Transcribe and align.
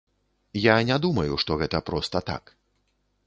Я 0.61 0.75
не 0.89 0.97
думаю, 1.03 1.37
што 1.43 1.59
гэта 1.63 1.81
проста 1.89 2.17
так. 2.31 2.43